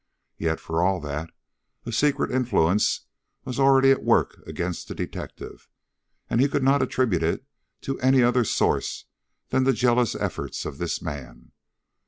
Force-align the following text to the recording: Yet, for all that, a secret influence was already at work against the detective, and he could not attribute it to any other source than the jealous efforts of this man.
Yet, 0.39 0.59
for 0.59 0.81
all 0.83 0.99
that, 1.01 1.29
a 1.85 1.91
secret 1.91 2.31
influence 2.31 3.01
was 3.45 3.59
already 3.59 3.91
at 3.91 4.01
work 4.03 4.39
against 4.47 4.87
the 4.87 4.95
detective, 4.95 5.69
and 6.27 6.41
he 6.41 6.47
could 6.49 6.63
not 6.63 6.81
attribute 6.81 7.21
it 7.21 7.45
to 7.81 7.99
any 7.99 8.23
other 8.23 8.43
source 8.43 9.05
than 9.49 9.63
the 9.63 9.73
jealous 9.73 10.15
efforts 10.15 10.65
of 10.65 10.79
this 10.79 11.03
man. 11.03 11.51